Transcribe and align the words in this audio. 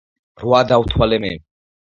რვა 0.43 0.61
დავთვალე 0.71 1.23
მე. 1.27 1.33